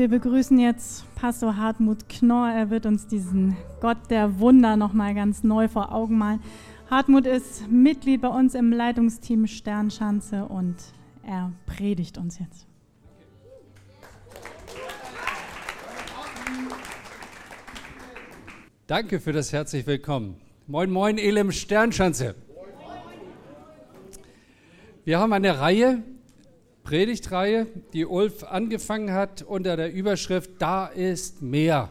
[0.00, 2.50] Wir begrüßen jetzt Pastor Hartmut Knorr.
[2.50, 6.40] Er wird uns diesen Gott der Wunder nochmal ganz neu vor Augen malen.
[6.90, 10.76] Hartmut ist Mitglied bei uns im Leitungsteam Sternschanze und
[11.22, 12.66] er predigt uns jetzt.
[18.86, 20.36] Danke für das herzlich willkommen.
[20.66, 22.36] Moin, moin, Elem Sternschanze.
[25.04, 26.02] Wir haben eine Reihe
[26.82, 31.90] Predigtreihe, die Ulf angefangen hat unter der Überschrift Da ist mehr.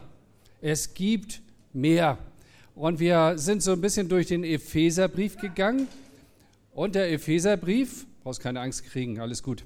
[0.60, 2.18] Es gibt mehr.
[2.74, 5.86] Und wir sind so ein bisschen durch den Epheserbrief gegangen.
[6.72, 9.64] Und der Epheserbrief, brauchst keine Angst kriegen, alles gut.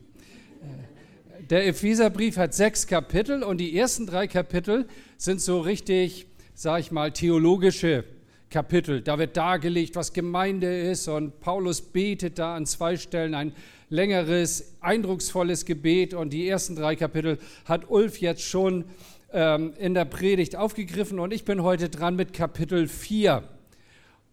[1.51, 4.87] Der Epheserbrief hat sechs Kapitel und die ersten drei Kapitel
[5.19, 8.05] sind so richtig, sag ich mal, theologische
[8.49, 9.03] Kapitel.
[9.03, 13.53] Da wird dargelegt, was Gemeinde ist und Paulus betet da an zwei Stellen ein
[13.89, 18.85] längeres, eindrucksvolles Gebet und die ersten drei Kapitel hat Ulf jetzt schon
[19.33, 23.43] ähm, in der Predigt aufgegriffen und ich bin heute dran mit Kapitel 4.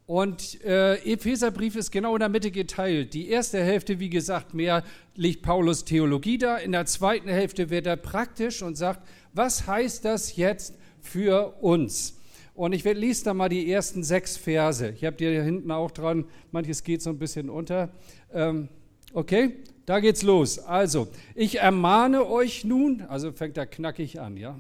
[0.05, 3.13] Und äh, Epheserbrief ist genau in der Mitte geteilt.
[3.13, 4.83] Die erste Hälfte, wie gesagt, mehr
[5.15, 6.57] liegt Paulus Theologie da.
[6.57, 12.19] In der zweiten Hälfte wird er praktisch und sagt, was heißt das jetzt für uns?
[12.53, 14.89] Und ich lese da mal die ersten sechs Verse.
[14.89, 16.25] Ich habe die hier hinten auch dran.
[16.51, 17.89] Manches geht so ein bisschen unter.
[18.33, 18.67] Ähm,
[19.13, 20.59] Okay, da geht's los.
[20.59, 24.57] Also, ich ermahne euch nun, also fängt er knackig an, ja.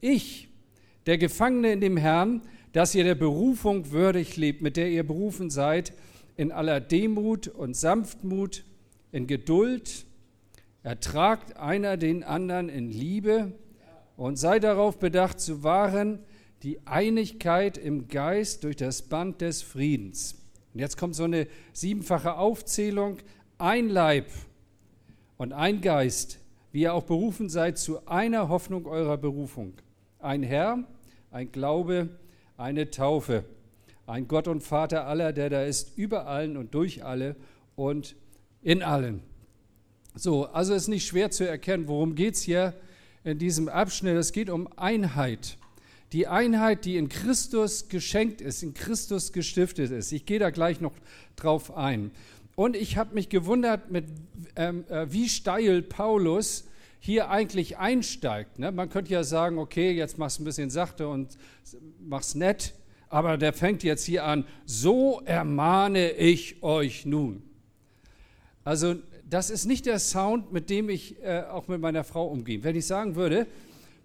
[0.00, 0.48] Ich,
[1.06, 5.50] der Gefangene in dem Herrn, dass ihr der Berufung würdig lebt, mit der ihr berufen
[5.50, 5.92] seid,
[6.36, 8.62] in aller Demut und Sanftmut,
[9.10, 10.06] in Geduld,
[10.84, 13.52] ertragt einer den anderen in Liebe
[14.16, 16.20] und sei darauf bedacht zu wahren
[16.62, 20.36] die Einigkeit im Geist durch das Band des Friedens.
[20.74, 23.18] Und jetzt kommt so eine siebenfache Aufzählung
[23.58, 24.26] ein Leib
[25.36, 26.38] und ein Geist,
[26.70, 29.74] wie ihr auch berufen seid zu einer Hoffnung eurer Berufung.
[30.20, 30.84] Ein Herr,
[31.30, 32.08] ein Glaube,
[32.56, 33.44] eine Taufe,
[34.06, 37.36] ein Gott und Vater aller, der da ist, über allen und durch alle
[37.74, 38.16] und
[38.62, 39.22] in allen.
[40.14, 42.74] So, also ist nicht schwer zu erkennen, worum geht es hier
[43.24, 44.16] in diesem Abschnitt.
[44.16, 45.58] Es geht um Einheit.
[46.12, 50.10] Die Einheit, die in Christus geschenkt ist, in Christus gestiftet ist.
[50.12, 50.94] Ich gehe da gleich noch
[51.36, 52.10] drauf ein.
[52.58, 54.06] Und ich habe mich gewundert, mit,
[54.56, 56.66] ähm, äh, wie steil Paulus
[56.98, 58.58] hier eigentlich einsteigt.
[58.58, 58.72] Ne?
[58.72, 61.38] Man könnte ja sagen, okay, jetzt mach's ein bisschen sachte und
[62.00, 62.74] mach's nett,
[63.10, 67.44] aber der fängt jetzt hier an, so ermahne ich euch nun.
[68.64, 68.96] Also
[69.30, 72.64] das ist nicht der Sound, mit dem ich äh, auch mit meiner Frau umgehe.
[72.64, 73.46] Wenn ich sagen würde,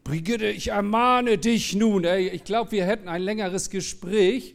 [0.04, 4.54] Brigitte, ich ermahne dich nun, ey, ich glaube, wir hätten ein längeres Gespräch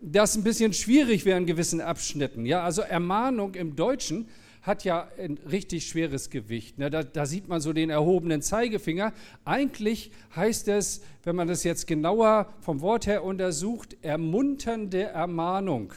[0.00, 2.46] das ein bisschen schwierig wäre in gewissen Abschnitten.
[2.46, 4.28] Ja, also Ermahnung im Deutschen
[4.62, 6.78] hat ja ein richtig schweres Gewicht.
[6.78, 6.90] Ne?
[6.90, 9.12] Da, da, sieht man so den erhobenen Zeigefinger.
[9.44, 15.94] Eigentlich heißt es, wenn man das jetzt genauer vom Wort her untersucht, ermunternde Ermahnung.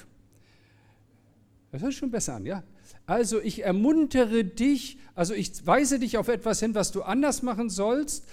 [1.71, 2.63] Das hört schon besser an, ja?
[3.05, 7.69] Also ich ermuntere dich, also ich weise dich auf etwas hin, was du anders machen
[7.69, 8.25] sollst,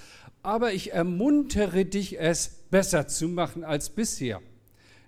[0.43, 4.41] aber ich ermuntere dich, es besser zu machen als bisher.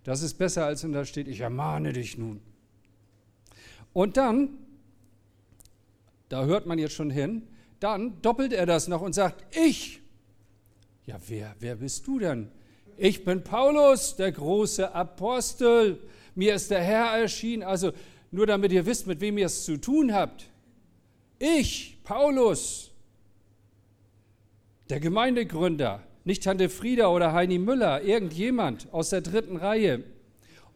[0.05, 2.41] Das ist besser, als wenn da steht, ich ermahne dich nun.
[3.93, 4.59] Und dann,
[6.29, 7.47] da hört man jetzt schon hin,
[7.79, 10.01] dann doppelt er das noch und sagt, ich.
[11.07, 12.49] Ja, wer, wer bist du denn?
[12.97, 15.99] Ich bin Paulus, der große Apostel.
[16.35, 17.62] Mir ist der Herr erschienen.
[17.62, 17.93] Also
[18.31, 20.49] nur damit ihr wisst, mit wem ihr es zu tun habt.
[21.39, 22.93] Ich, Paulus,
[24.89, 30.05] der Gemeindegründer, nicht Tante Frieda oder Heini Müller, irgendjemand aus der dritten Reihe.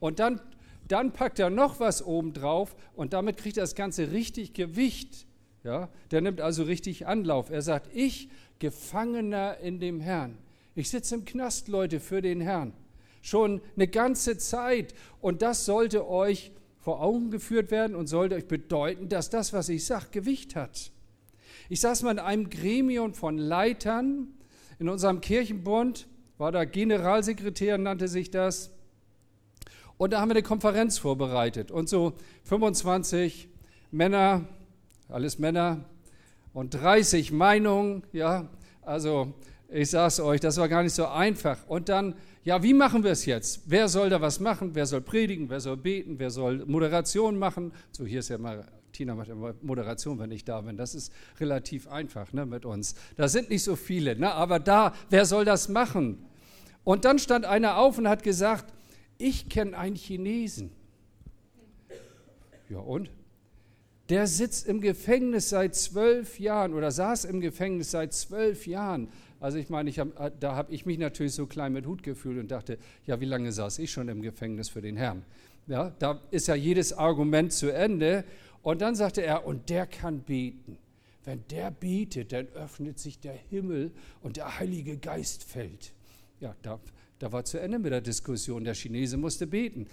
[0.00, 0.40] Und dann,
[0.88, 5.26] dann packt er noch was oben drauf und damit kriegt das Ganze richtig Gewicht.
[5.64, 7.50] Ja, der nimmt also richtig Anlauf.
[7.50, 10.38] Er sagt, ich, Gefangener in dem Herrn.
[10.74, 12.72] Ich sitze im Knast, Leute, für den Herrn.
[13.20, 14.94] Schon eine ganze Zeit.
[15.20, 19.68] Und das sollte euch vor Augen geführt werden und sollte euch bedeuten, dass das, was
[19.68, 20.92] ich sage, Gewicht hat.
[21.68, 24.28] Ich saß mal in einem Gremium von Leitern
[24.78, 26.06] in unserem Kirchenbund
[26.38, 28.70] war da Generalsekretär, nannte sich das.
[29.96, 31.70] Und da haben wir eine Konferenz vorbereitet.
[31.70, 32.12] Und so
[32.44, 33.48] 25
[33.90, 34.44] Männer,
[35.08, 35.84] alles Männer,
[36.52, 38.48] und 30 Meinungen, ja,
[38.82, 39.34] also
[39.68, 41.58] ich sage es euch, das war gar nicht so einfach.
[41.66, 42.14] Und dann,
[42.44, 43.62] ja, wie machen wir es jetzt?
[43.66, 44.74] Wer soll da was machen?
[44.74, 45.50] Wer soll predigen?
[45.50, 46.18] Wer soll beten?
[46.18, 47.72] Wer soll Moderation machen?
[47.90, 48.64] So, hier ist ja mal
[48.96, 50.78] Tina macht immer Moderation, wenn ich da bin.
[50.78, 52.94] Das ist relativ einfach ne, mit uns.
[53.16, 56.24] Da sind nicht so viele, ne, aber da, wer soll das machen?
[56.82, 58.72] Und dann stand einer auf und hat gesagt,
[59.18, 60.70] ich kenne einen Chinesen.
[62.70, 63.10] Ja und?
[64.08, 69.08] Der sitzt im Gefängnis seit zwölf Jahren oder saß im Gefängnis seit zwölf Jahren
[69.40, 70.08] Also ich meine, ich hab,
[70.40, 73.52] da habe ich mich natürlich so klein mit Hut gefühlt und dachte, ja, wie lange
[73.52, 75.24] saß ich schon im Gefängnis für den Herrn?
[75.66, 78.24] Ja, da ist ja jedes Argument zu Ende.
[78.62, 80.78] Und dann sagte er, und der kann beten.
[81.24, 83.90] Wenn der betet, dann öffnet sich der Himmel
[84.22, 85.92] und der Heilige Geist fällt.
[86.40, 86.78] Ja, da,
[87.18, 88.64] da war zu Ende mit der Diskussion.
[88.64, 89.86] Der Chinese musste beten.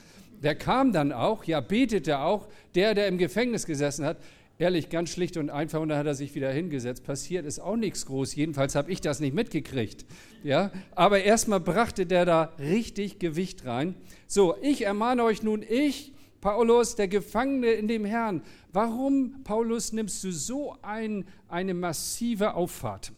[0.44, 2.48] Der kam dann auch, ja, betete auch.
[2.76, 4.18] Der, der im Gefängnis gesessen hat,
[4.60, 7.04] ehrlich, ganz schlicht und einfach, und dann hat er sich wieder hingesetzt.
[7.04, 8.36] Passiert ist auch nichts groß.
[8.36, 10.06] Jedenfalls habe ich das nicht mitgekriegt.
[10.44, 13.96] Ja, aber erstmal brachte der da richtig Gewicht rein.
[14.28, 16.13] So, ich ermahne euch nun, ich,
[16.44, 18.42] Paulus, der Gefangene in dem Herrn.
[18.74, 23.14] Warum, Paulus, nimmst du so ein, eine massive Auffahrt?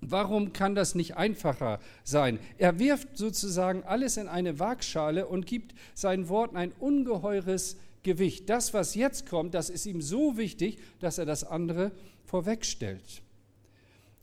[0.00, 2.38] Warum kann das nicht einfacher sein?
[2.56, 8.48] Er wirft sozusagen alles in eine Waagschale und gibt seinen Worten ein ungeheures Gewicht.
[8.48, 11.90] Das, was jetzt kommt, das ist ihm so wichtig, dass er das andere
[12.26, 13.22] vorwegstellt.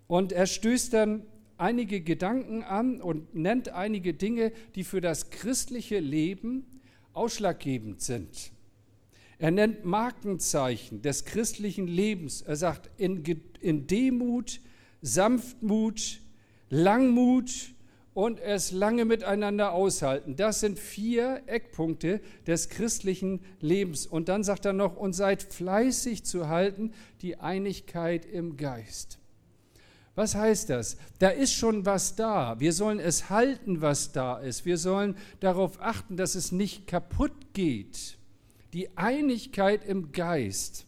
[0.07, 1.23] Und er stößt dann
[1.57, 6.65] einige Gedanken an und nennt einige Dinge, die für das christliche Leben
[7.13, 8.51] ausschlaggebend sind.
[9.39, 12.41] Er nennt Markenzeichen des christlichen Lebens.
[12.41, 13.23] Er sagt, in,
[13.59, 14.61] in Demut,
[15.01, 16.21] Sanftmut,
[16.69, 17.73] Langmut
[18.13, 20.35] und es lange miteinander aushalten.
[20.35, 24.05] Das sind vier Eckpunkte des christlichen Lebens.
[24.05, 29.19] Und dann sagt er noch, und seid fleißig zu halten die Einigkeit im Geist.
[30.15, 30.97] Was heißt das?
[31.17, 32.59] Da ist schon was da.
[32.59, 34.65] Wir sollen es halten, was da ist.
[34.65, 38.17] Wir sollen darauf achten, dass es nicht kaputt geht.
[38.73, 40.85] Die Einigkeit im Geist.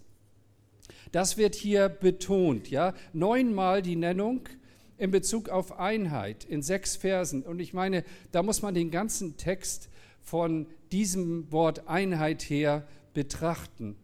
[1.11, 2.93] Das wird hier betont, ja.
[3.13, 4.41] Neunmal die Nennung
[4.97, 7.43] in Bezug auf Einheit in sechs Versen.
[7.43, 9.89] Und ich meine, da muss man den ganzen Text
[10.21, 13.95] von diesem Wort Einheit her betrachten.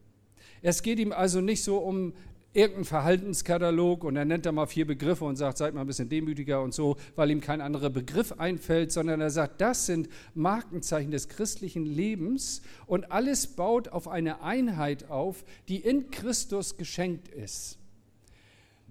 [0.61, 2.13] Es geht ihm also nicht so um
[2.53, 6.09] irgendeinen Verhaltenskatalog und er nennt da mal vier Begriffe und sagt, seid mal ein bisschen
[6.09, 11.11] demütiger und so, weil ihm kein anderer Begriff einfällt, sondern er sagt, das sind Markenzeichen
[11.11, 17.77] des christlichen Lebens und alles baut auf eine Einheit auf, die in Christus geschenkt ist.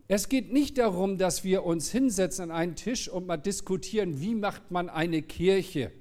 [0.09, 4.35] Es geht nicht darum, dass wir uns hinsetzen an einen Tisch und mal diskutieren, wie
[4.35, 5.93] macht man eine Kirche.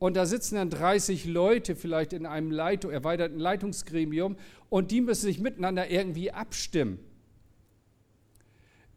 [0.00, 4.36] Und da sitzen dann 30 Leute vielleicht in einem Leitung, erweiterten Leitungsgremium
[4.70, 6.98] und die müssen sich miteinander irgendwie abstimmen.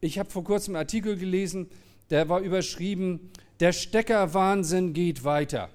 [0.00, 1.68] Ich habe vor kurzem einen Artikel gelesen,
[2.08, 3.30] der war überschrieben,
[3.60, 5.68] der Steckerwahnsinn geht weiter.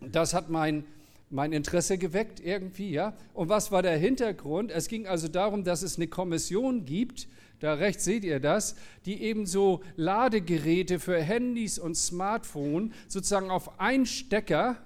[0.00, 0.86] Das hat mein,
[1.30, 3.16] mein Interesse geweckt irgendwie, ja.
[3.34, 4.72] Und was war der Hintergrund?
[4.72, 7.28] Es ging also darum, dass es eine Kommission gibt,
[7.62, 8.74] da rechts seht ihr das,
[9.06, 14.78] die eben so Ladegeräte für Handys und Smartphone sozusagen auf einen Stecker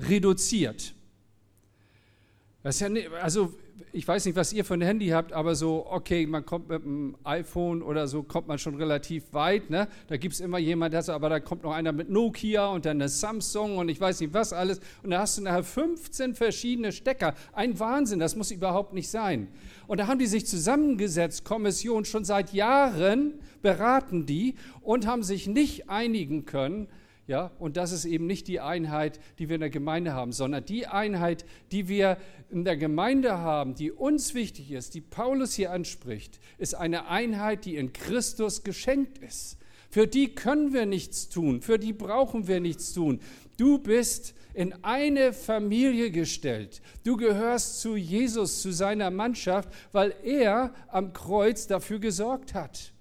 [0.00, 0.94] reduziert.
[2.64, 3.54] Das ist ja, also
[3.92, 6.82] ich weiß nicht, was ihr für ein Handy habt, aber so, okay, man kommt mit
[6.82, 9.70] einem iPhone oder so, kommt man schon relativ weit.
[9.70, 9.88] Ne?
[10.08, 12.96] Da gibt es immer jemand, das, aber da kommt noch einer mit Nokia und dann
[12.98, 14.80] eine Samsung und ich weiß nicht was alles.
[15.02, 17.34] Und da hast du nachher 15 verschiedene Stecker.
[17.52, 19.48] Ein Wahnsinn, das muss überhaupt nicht sein.
[19.86, 25.46] Und da haben die sich zusammengesetzt, Kommission, schon seit Jahren beraten die und haben sich
[25.46, 26.88] nicht einigen können,
[27.26, 30.64] ja, und das ist eben nicht die Einheit, die wir in der Gemeinde haben, sondern
[30.66, 32.18] die Einheit, die wir
[32.50, 37.64] in der Gemeinde haben, die uns wichtig ist, die Paulus hier anspricht, ist eine Einheit,
[37.64, 39.56] die in Christus geschenkt ist.
[39.88, 43.20] Für die können wir nichts tun, für die brauchen wir nichts tun.
[43.56, 46.82] Du bist in eine Familie gestellt.
[47.04, 52.93] Du gehörst zu Jesus, zu seiner Mannschaft, weil er am Kreuz dafür gesorgt hat.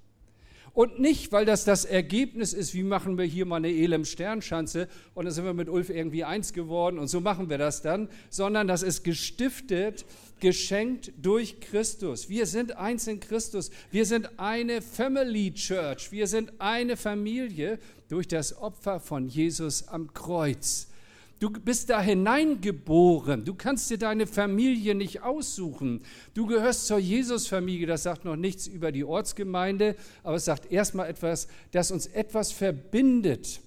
[0.73, 4.87] Und nicht, weil das das Ergebnis ist, wie machen wir hier mal eine Elem Sternschanze
[5.13, 8.09] und dann sind wir mit Ulf irgendwie eins geworden und so machen wir das dann,
[8.31, 10.03] sondern das ist gestiftet,
[10.39, 12.27] geschenkt durch Christus.
[12.27, 13.69] Wir sind eins in Christus.
[13.91, 16.11] Wir sind eine Family Church.
[16.11, 17.77] Wir sind eine Familie
[18.09, 20.87] durch das Opfer von Jesus am Kreuz.
[21.43, 23.43] Du bist da hineingeboren.
[23.43, 25.99] Du kannst dir deine Familie nicht aussuchen.
[26.33, 27.85] Du gehörst zur Jesusfamilie.
[27.85, 32.53] Das sagt noch nichts über die Ortsgemeinde, aber es sagt erstmal etwas, das uns etwas
[32.53, 33.59] verbindet.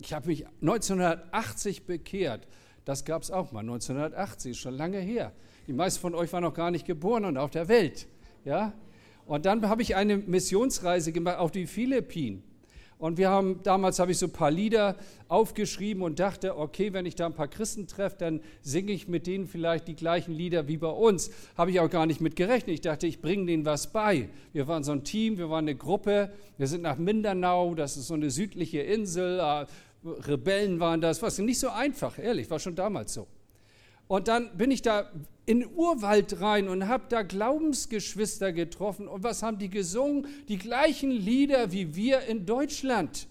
[0.00, 2.46] Ich habe mich 1980 bekehrt.
[2.84, 5.32] Das gab es auch mal, 1980, schon lange her.
[5.66, 8.06] Die meisten von euch waren noch gar nicht geboren und auf der Welt.
[8.44, 8.74] Ja?
[9.26, 12.44] Und dann habe ich eine Missionsreise gemacht auf die Philippinen.
[12.98, 14.96] Und wir haben, damals habe ich so ein paar Lieder
[15.28, 19.28] aufgeschrieben und dachte, okay, wenn ich da ein paar Christen treffe, dann singe ich mit
[19.28, 21.30] denen vielleicht die gleichen Lieder wie bei uns.
[21.56, 22.74] Habe ich auch gar nicht mit gerechnet.
[22.74, 24.28] Ich dachte, ich bringe denen was bei.
[24.52, 26.32] Wir waren so ein Team, wir waren eine Gruppe.
[26.56, 29.38] Wir sind nach Mindanao, das ist so eine südliche Insel.
[29.38, 29.66] Äh,
[30.04, 33.26] Rebellen waren das, was nicht so einfach, ehrlich, war schon damals so.
[34.08, 35.10] Und dann bin ich da
[35.46, 39.06] in den Urwald rein und habe da Glaubensgeschwister getroffen.
[39.06, 40.26] Und was haben die gesungen?
[40.48, 43.28] Die gleichen Lieder wie wir in Deutschland.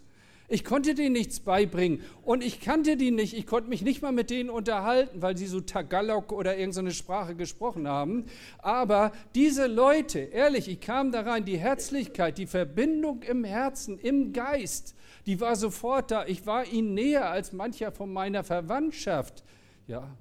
[0.50, 3.34] Ich konnte denen nichts beibringen und ich kannte die nicht.
[3.34, 7.36] Ich konnte mich nicht mal mit denen unterhalten, weil sie so Tagalog oder irgendeine Sprache
[7.36, 8.26] gesprochen haben.
[8.60, 14.32] Aber diese Leute, ehrlich, ich kam da rein, die Herzlichkeit, die Verbindung im Herzen, im
[14.32, 16.26] Geist, die war sofort da.
[16.26, 19.44] Ich war ihnen näher als mancher von meiner Verwandtschaft.
[19.86, 20.16] Ja.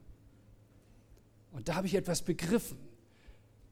[1.56, 2.76] Und da habe ich etwas begriffen.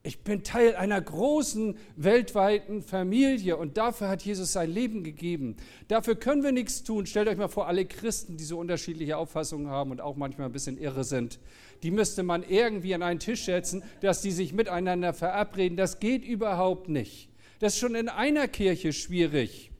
[0.02, 5.56] Ich bin Teil einer großen weltweiten Familie und dafür hat Jesus sein Leben gegeben.
[5.88, 7.04] Dafür können wir nichts tun.
[7.06, 10.52] Stellt euch mal vor, alle Christen, die so unterschiedliche Auffassungen haben und auch manchmal ein
[10.52, 11.40] bisschen irre sind,
[11.82, 15.76] die müsste man irgendwie an einen Tisch setzen, dass die sich miteinander verabreden.
[15.76, 17.28] Das geht überhaupt nicht.
[17.58, 19.72] Das ist schon in einer Kirche schwierig.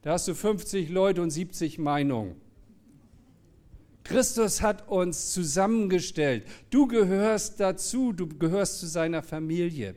[0.00, 2.36] Da hast du 50 Leute und 70 Meinungen.
[4.04, 6.44] Christus hat uns zusammengestellt.
[6.70, 9.94] Du gehörst dazu, du gehörst zu seiner Familie.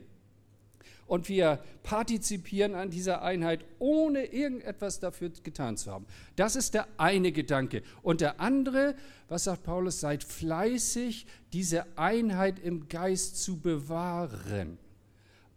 [1.06, 6.06] Und wir partizipieren an dieser Einheit, ohne irgendetwas dafür getan zu haben.
[6.34, 7.82] Das ist der eine Gedanke.
[8.02, 8.96] Und der andere,
[9.28, 14.78] was sagt Paulus, seid fleißig, diese Einheit im Geist zu bewahren.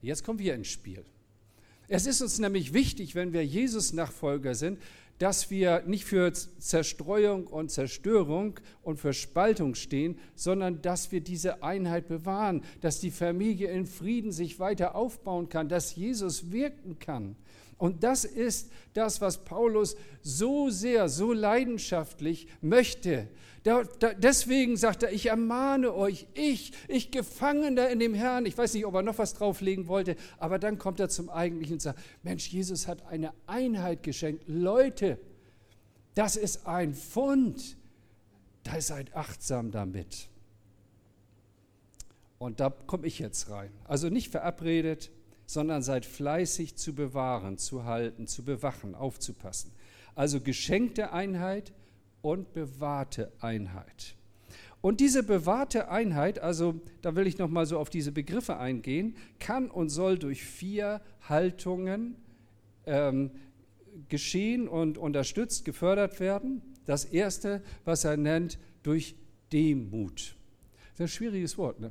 [0.01, 1.03] Jetzt kommen wir ins Spiel.
[1.87, 4.79] Es ist uns nämlich wichtig, wenn wir Jesus-Nachfolger sind,
[5.19, 11.61] dass wir nicht für Zerstreuung und Zerstörung und für Spaltung stehen, sondern dass wir diese
[11.61, 17.35] Einheit bewahren, dass die Familie in Frieden sich weiter aufbauen kann, dass Jesus wirken kann.
[17.79, 23.29] Und das ist das, was Paulus so sehr, so leidenschaftlich möchte.
[23.63, 28.45] Da, da, deswegen sagt er, ich ermahne euch, ich, ich Gefangener in dem Herrn.
[28.45, 31.75] Ich weiß nicht, ob er noch was drauflegen wollte, aber dann kommt er zum Eigentlichen
[31.75, 34.43] und sagt, Mensch, Jesus hat eine Einheit geschenkt.
[34.47, 35.17] Leute,
[36.15, 37.77] das ist ein Fund.
[38.63, 40.27] Da seid achtsam damit.
[42.39, 43.71] Und da komme ich jetzt rein.
[43.85, 45.11] Also nicht verabredet,
[45.49, 49.71] sondern seid fleißig zu bewahren, zu halten, zu bewachen, aufzupassen.
[50.13, 51.73] Also geschenkte Einheit
[52.21, 54.15] und bewahrte Einheit.
[54.81, 59.15] Und diese bewahrte Einheit, also da will ich noch mal so auf diese Begriffe eingehen,
[59.39, 62.15] kann und soll durch vier Haltungen
[62.85, 63.31] ähm,
[64.07, 66.61] geschehen und unterstützt, gefördert werden.
[66.85, 69.15] Das erste, was er nennt, durch
[69.51, 70.35] Demut.
[70.91, 71.79] Das ist ein schwieriges Wort.
[71.79, 71.89] Ne?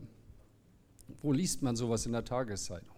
[1.22, 2.97] Wo liest man sowas in der Tageszeitung?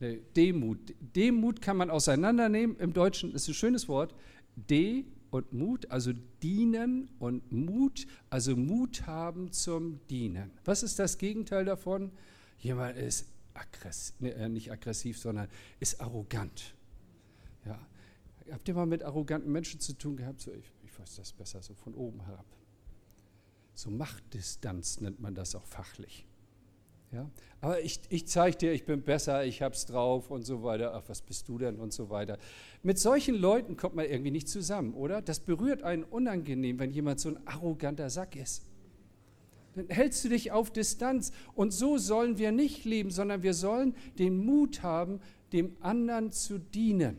[0.00, 0.94] Demut.
[1.00, 2.76] Demut kann man auseinandernehmen.
[2.78, 4.14] Im Deutschen ist ein schönes Wort.
[4.56, 10.52] De und Mut, also dienen und Mut, also Mut haben zum Dienen.
[10.64, 12.12] Was ist das Gegenteil davon?
[12.58, 15.48] Jemand ist aggressiv, äh, nicht aggressiv, sondern
[15.80, 16.74] ist arrogant.
[17.64, 17.78] Ja.
[18.52, 20.40] Habt ihr mal mit arroganten Menschen zu tun gehabt?
[20.40, 22.46] So, ich, ich weiß das besser, so von oben herab.
[23.74, 26.26] So Machtdistanz nennt man das auch fachlich.
[27.12, 27.30] Ja?
[27.60, 30.92] Aber ich, ich zeige dir, ich bin besser, ich hab's drauf und so weiter.
[30.94, 32.38] Ach, was bist du denn und so weiter.
[32.82, 35.22] Mit solchen Leuten kommt man irgendwie nicht zusammen, oder?
[35.22, 38.64] Das berührt einen unangenehm, wenn jemand so ein arroganter Sack ist.
[39.74, 41.32] Dann hältst du dich auf Distanz.
[41.54, 45.20] Und so sollen wir nicht leben, sondern wir sollen den Mut haben,
[45.52, 47.16] dem anderen zu dienen.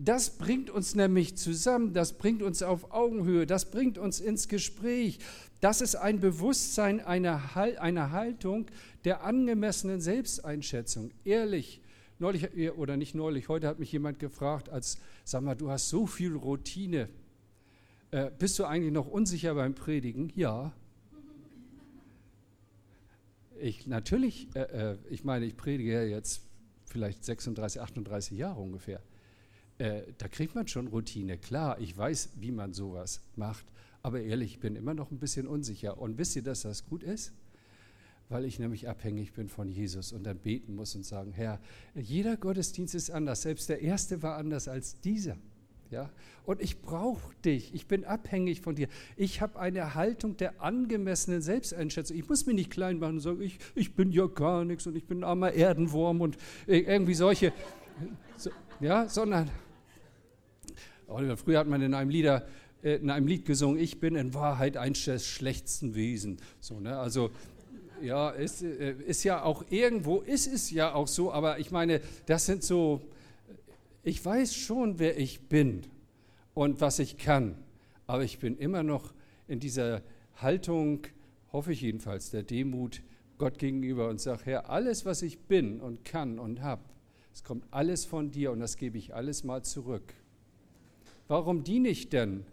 [0.00, 5.18] Das bringt uns nämlich zusammen, das bringt uns auf Augenhöhe, das bringt uns ins Gespräch.
[5.60, 8.66] Das ist ein Bewusstsein einer, einer Haltung
[9.04, 11.10] der angemessenen Selbsteinschätzung.
[11.24, 11.80] Ehrlich,
[12.18, 16.06] neulich oder nicht neulich, heute hat mich jemand gefragt, als, sag mal, du hast so
[16.06, 17.08] viel Routine.
[18.10, 20.32] Äh, bist du eigentlich noch unsicher beim Predigen?
[20.36, 20.72] Ja.
[23.60, 26.42] Ich, natürlich, äh, äh ich meine, ich predige ja jetzt
[26.86, 29.02] vielleicht 36, 38 Jahre ungefähr
[29.78, 31.38] äh, da kriegt man schon Routine.
[31.38, 33.64] Klar, ich weiß, wie man sowas macht,
[34.08, 35.98] aber ehrlich, ich bin immer noch ein bisschen unsicher.
[35.98, 37.34] Und wisst ihr, dass das gut ist?
[38.30, 41.60] Weil ich nämlich abhängig bin von Jesus und dann beten muss und sagen, Herr,
[41.94, 45.36] jeder Gottesdienst ist anders, selbst der erste war anders als dieser.
[45.90, 46.08] Ja?
[46.46, 48.88] Und ich brauche dich, ich bin abhängig von dir.
[49.18, 52.16] Ich habe eine Haltung der angemessenen Selbsteinschätzung.
[52.16, 54.96] Ich muss mich nicht klein machen und sagen, ich, ich bin ja gar nichts und
[54.96, 57.52] ich bin ein armer Erdenwurm und irgendwie solche,
[58.38, 58.48] so,
[58.80, 59.50] ja, sondern
[61.36, 62.46] Früher hat man in einem, Lieder,
[62.82, 66.38] in einem Lied gesungen, ich bin in Wahrheit eins des schlechtesten Wesen.
[66.60, 66.98] So, ne?
[66.98, 67.30] Also
[68.02, 72.00] ja, ist, äh, ist ja auch irgendwo, ist es ja auch so, aber ich meine,
[72.26, 73.00] das sind so,
[74.02, 75.82] ich weiß schon, wer ich bin
[76.54, 77.56] und was ich kann,
[78.06, 79.12] aber ich bin immer noch
[79.48, 80.02] in dieser
[80.36, 81.00] Haltung,
[81.52, 83.02] hoffe ich jedenfalls, der Demut
[83.38, 86.82] Gott gegenüber und sage, Herr, alles, was ich bin und kann und habe,
[87.32, 90.14] es kommt alles von dir und das gebe ich alles mal zurück.
[91.28, 92.44] Warum diene ich denn?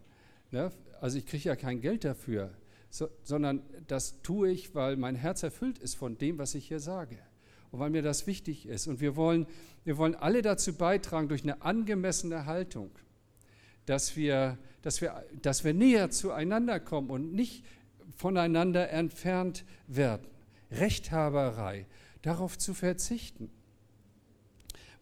[0.56, 0.72] Ne?
[1.02, 2.50] Also ich kriege ja kein Geld dafür,
[2.90, 6.80] so, sondern das tue ich, weil mein Herz erfüllt ist von dem, was ich hier
[6.80, 7.18] sage
[7.72, 8.88] und weil mir das wichtig ist.
[8.88, 9.48] Und wir wollen,
[9.84, 12.90] wir wollen alle dazu beitragen, durch eine angemessene Haltung,
[13.86, 17.66] dass wir, dass, wir, dass wir näher zueinander kommen und nicht
[18.16, 20.28] voneinander entfernt werden.
[20.72, 21.86] Rechthaberei,
[22.22, 23.52] darauf zu verzichten.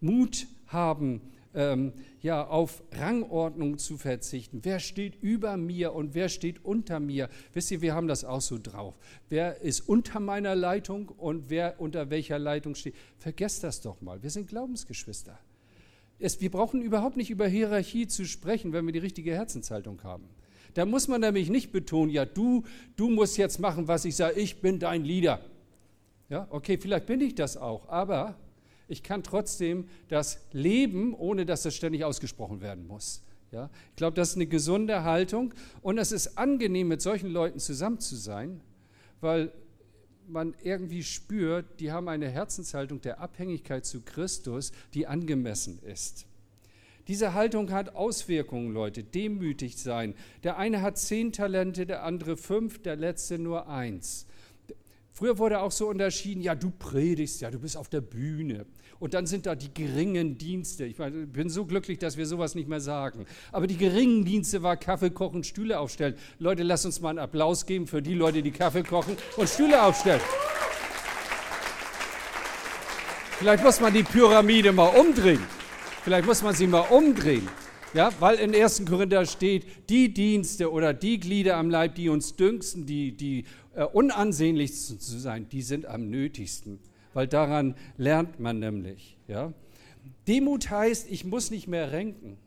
[0.02, 1.22] Mut haben,
[1.54, 4.60] ähm, ja, auf Rangordnung zu verzichten.
[4.64, 7.30] Wer steht über mir und wer steht unter mir?
[7.54, 8.96] Wisst ihr, wir haben das auch so drauf.
[9.30, 12.96] Wer ist unter meiner Leitung und wer unter welcher Leitung steht?
[13.18, 14.22] Vergesst das doch mal.
[14.24, 15.38] Wir sind Glaubensgeschwister.
[16.20, 20.30] Es, wir brauchen überhaupt nicht über Hierarchie zu sprechen, wenn wir die richtige Herzenshaltung haben.
[20.74, 22.64] Da muss man nämlich nicht betonen, ja, du,
[22.96, 25.40] du musst jetzt machen, was ich sage, ich bin dein Leader.
[26.30, 28.36] Ja, okay, vielleicht bin ich das auch, aber
[28.88, 33.24] ich kann trotzdem das leben, ohne dass das ständig ausgesprochen werden muss.
[33.52, 33.70] Ja?
[33.92, 38.00] Ich glaube, das ist eine gesunde Haltung und es ist angenehm, mit solchen Leuten zusammen
[38.00, 38.62] zu sein,
[39.22, 39.52] weil
[40.28, 46.26] man irgendwie spürt, die haben eine Herzenshaltung der Abhängigkeit zu Christus, die angemessen ist.
[47.08, 49.04] Diese Haltung hat Auswirkungen, Leute.
[49.04, 50.16] Demütig sein.
[50.44, 54.26] Der eine hat zehn Talente, der andere fünf, der letzte nur eins.
[55.16, 58.66] Früher wurde auch so unterschieden, ja, du predigst, ja, du bist auf der Bühne.
[59.00, 60.86] Und dann sind da die geringen Dienste.
[60.86, 63.26] Ich bin so glücklich, dass wir sowas nicht mehr sagen.
[63.52, 66.16] Aber die geringen Dienste war Kaffee kochen, Stühle aufstellen.
[66.40, 69.84] Leute, lasst uns mal einen Applaus geben für die Leute, die Kaffee kochen und Stühle
[69.84, 70.22] aufstellen.
[73.38, 75.44] Vielleicht muss man die Pyramide mal umdrehen.
[76.04, 77.48] Vielleicht muss man sie mal umdrehen.
[77.94, 78.86] Ja, weil in 1.
[78.88, 83.84] Korinther steht, die Dienste oder die Glieder am Leib, die uns dünksten, die, die äh,
[83.84, 86.80] unansehnlichsten zu sein, die sind am nötigsten,
[87.14, 89.18] weil daran lernt man nämlich.
[89.28, 89.54] Ja?
[90.28, 92.38] Demut heißt, ich muss nicht mehr renken,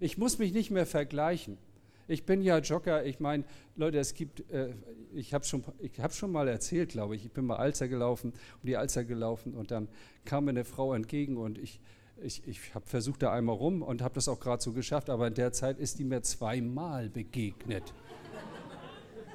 [0.00, 1.58] ich muss mich nicht mehr vergleichen.
[2.06, 3.44] Ich bin ja Jogger, ich meine,
[3.76, 4.74] Leute, es gibt, äh,
[5.14, 5.64] ich habe schon,
[5.98, 9.54] hab schon mal erzählt, glaube ich, ich bin mal Alzer gelaufen, um die Alzer gelaufen
[9.54, 9.88] und dann
[10.26, 11.80] kam mir eine Frau entgegen und ich,
[12.22, 15.28] ich, ich habe versucht da einmal rum und habe das auch gerade so geschafft, aber
[15.28, 17.94] in der Zeit ist die mir zweimal begegnet.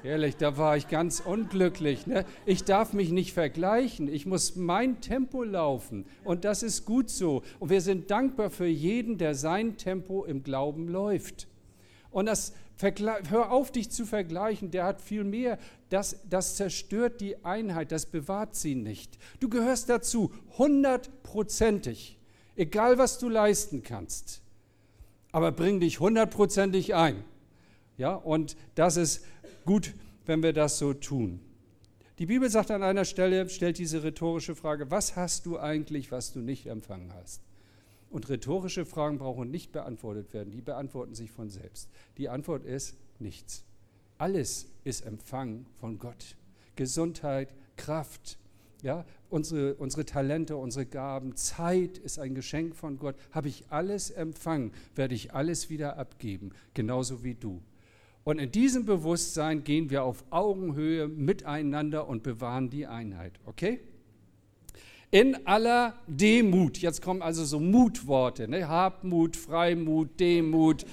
[0.02, 2.06] Ehrlich, da war ich ganz unglücklich.
[2.06, 2.24] Ne?
[2.46, 4.08] Ich darf mich nicht vergleichen.
[4.08, 6.06] Ich muss mein Tempo laufen.
[6.24, 7.42] Und das ist gut so.
[7.58, 11.48] Und wir sind dankbar für jeden, der sein Tempo im Glauben läuft.
[12.10, 12.54] Und das
[13.28, 14.70] hör auf, dich zu vergleichen.
[14.70, 15.58] Der hat viel mehr.
[15.90, 17.92] Das, das zerstört die Einheit.
[17.92, 19.18] Das bewahrt sie nicht.
[19.38, 22.18] Du gehörst dazu, hundertprozentig.
[22.56, 24.40] Egal, was du leisten kannst.
[25.30, 27.22] Aber bring dich hundertprozentig ein.
[28.00, 29.24] Ja, und das ist
[29.64, 29.94] gut,
[30.26, 31.40] wenn wir das so tun.
[32.18, 36.32] Die Bibel sagt an einer Stelle, stellt diese rhetorische Frage, was hast du eigentlich, was
[36.32, 37.42] du nicht empfangen hast?
[38.10, 41.88] Und rhetorische Fragen brauchen nicht beantwortet werden, die beantworten sich von selbst.
[42.18, 43.64] Die Antwort ist nichts.
[44.18, 46.36] Alles ist Empfang von Gott.
[46.76, 48.38] Gesundheit, Kraft,
[48.82, 53.16] ja, unsere, unsere Talente, unsere Gaben, Zeit ist ein Geschenk von Gott.
[53.30, 57.62] Habe ich alles empfangen, werde ich alles wieder abgeben, genauso wie du.
[58.24, 63.32] Und in diesem Bewusstsein gehen wir auf Augenhöhe miteinander und bewahren die Einheit.
[63.46, 63.80] Okay?
[65.10, 66.78] In aller Demut.
[66.78, 68.46] Jetzt kommen also so Mutworte.
[68.46, 68.68] Ne?
[68.68, 70.84] Habmut, Freimut, Demut.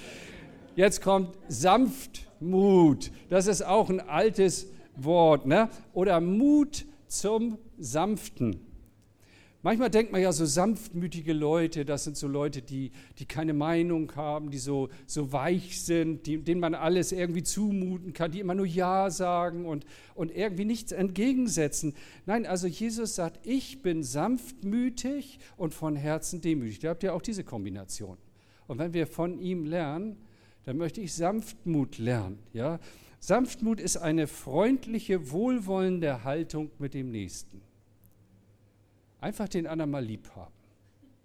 [0.74, 3.10] Jetzt kommt Sanftmut.
[3.28, 5.46] Das ist auch ein altes Wort.
[5.46, 5.68] Ne?
[5.92, 8.67] Oder Mut zum Sanften.
[9.62, 14.14] Manchmal denkt man ja, so sanftmütige Leute, das sind so Leute, die, die keine Meinung
[14.14, 18.54] haben, die so, so weich sind, die, denen man alles irgendwie zumuten kann, die immer
[18.54, 21.94] nur Ja sagen und, und irgendwie nichts entgegensetzen.
[22.24, 26.78] Nein, also Jesus sagt, ich bin sanftmütig und von Herzen demütig.
[26.78, 28.16] Da habt ihr auch diese Kombination.
[28.68, 30.18] Und wenn wir von ihm lernen,
[30.66, 32.38] dann möchte ich Sanftmut lernen.
[32.52, 32.78] Ja?
[33.18, 37.67] Sanftmut ist eine freundliche, wohlwollende Haltung mit dem Nächsten.
[39.20, 40.52] Einfach den anderen mal lieb haben.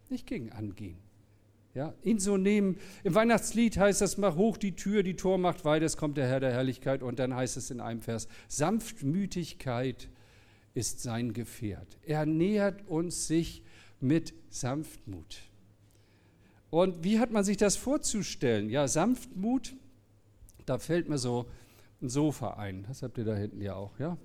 [0.09, 0.97] Nicht gegen angehen.
[1.75, 2.77] Ja, ihn so nehmen.
[3.03, 6.27] Im Weihnachtslied heißt das, mach hoch die Tür, die Tor macht weit, es kommt der
[6.27, 7.01] Herr der Herrlichkeit.
[7.01, 10.09] Und dann heißt es in einem Vers, Sanftmütigkeit
[10.75, 11.97] ist sein Gefährt.
[12.03, 13.63] Er nähert uns sich
[13.99, 15.41] mit Sanftmut.
[16.69, 18.69] Und wie hat man sich das vorzustellen?
[18.69, 19.75] Ja, Sanftmut,
[20.65, 21.47] da fällt mir so
[22.01, 22.85] ein Sofa ein.
[22.87, 24.17] Das habt ihr da hinten ja auch, ja?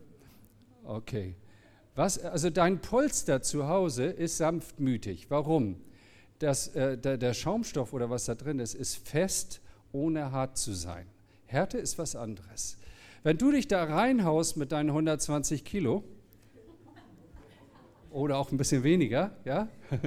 [0.85, 1.37] Okay.
[1.99, 5.33] Was, also dein Polster zu Hause ist sanftmütig.
[5.33, 5.81] Warum?
[6.39, 11.07] Das, äh, der, Schaumstoff oder was da drin ist, ist fest, ohne hart zu sein.
[11.47, 12.79] Härte ist was anderes.
[13.25, 16.05] Wenn du dich da reinhaust mit deinen 120 Kilo
[18.13, 19.67] oder auch ein bisschen weniger, ja,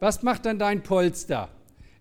[0.00, 1.48] was macht dann dein Polster?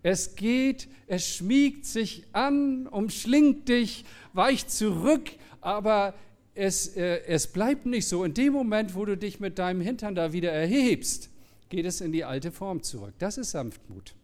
[0.03, 6.13] Es geht, es schmiegt sich an, umschlingt dich, weicht zurück, aber
[6.57, 8.23] es, äh, es bleibt nicht so.
[8.23, 11.29] In dem Moment, wo du dich mit deinem Hintern da wieder erhebst,
[11.69, 13.13] geht es in die alte Form zurück.
[13.19, 14.15] Das ist Sanftmut.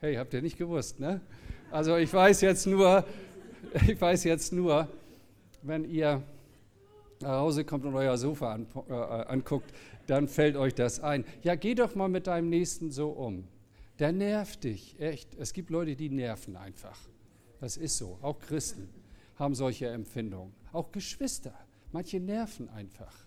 [0.00, 1.20] Hey, habt ihr nicht gewusst, ne?
[1.70, 3.04] Also ich weiß jetzt nur,
[3.86, 4.88] ich weiß jetzt nur,
[5.62, 6.22] wenn ihr
[7.20, 9.70] nach Hause kommt und euer Sofa an, äh, anguckt,
[10.06, 11.24] dann fällt euch das ein.
[11.42, 13.44] Ja, geh doch mal mit deinem Nächsten so um.
[13.98, 15.28] Der nervt dich, echt.
[15.38, 16.98] Es gibt Leute, die nerven einfach.
[17.60, 18.18] Das ist so.
[18.22, 18.88] Auch Christen
[19.40, 20.54] haben solche Empfindungen.
[20.72, 21.54] Auch Geschwister.
[21.92, 23.26] Manche nerven einfach.